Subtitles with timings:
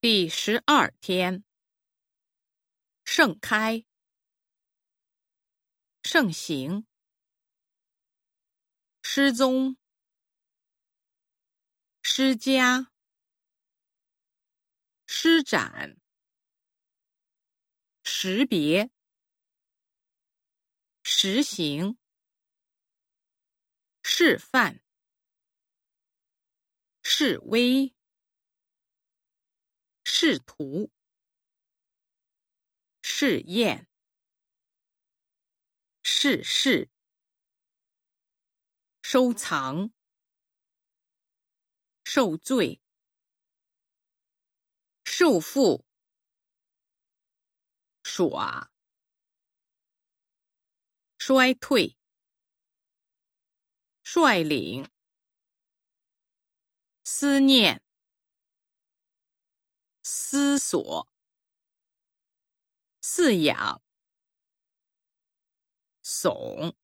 [0.00, 1.42] 第十二天，
[3.04, 3.84] 盛开，
[6.04, 6.86] 盛行，
[9.02, 9.76] 失踪，
[12.00, 12.92] 施加，
[15.04, 15.96] 施展，
[18.04, 18.92] 识别，
[21.02, 21.98] 实行，
[24.04, 24.80] 示范，
[27.02, 27.97] 示威。
[30.20, 30.90] 试图
[33.02, 33.86] 试验
[36.02, 36.90] 试试
[39.00, 39.92] 收藏
[42.02, 42.80] 受罪
[45.04, 45.84] 受缚
[48.02, 48.72] 耍
[51.16, 51.96] 衰退
[54.02, 54.90] 率领
[57.04, 57.87] 思念。
[60.30, 61.08] 思索、
[63.00, 63.82] 饲养、
[66.02, 66.76] 耸、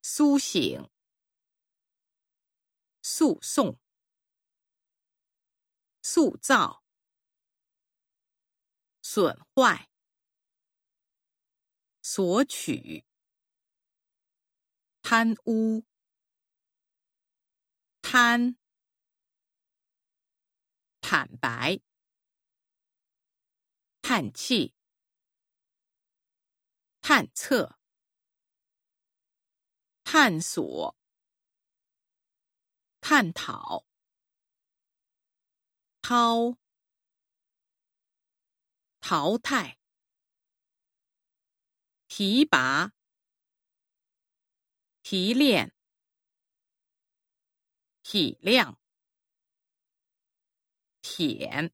[0.00, 0.88] 苏醒、
[3.02, 3.78] 诉讼、
[6.00, 6.82] 塑造、
[9.02, 9.90] 损坏、
[12.00, 13.04] 索取、
[15.02, 15.84] 贪污、
[18.00, 18.57] 贪。
[21.18, 21.80] 坦白、
[24.02, 24.72] 叹气、
[27.00, 27.76] 探测、
[30.04, 30.96] 探索、
[33.00, 33.84] 探讨、
[36.02, 36.56] 掏、
[39.00, 39.80] 淘汰、
[42.06, 42.92] 提拔、
[45.02, 45.74] 提炼、
[48.04, 48.76] 体谅。
[51.18, 51.70] 点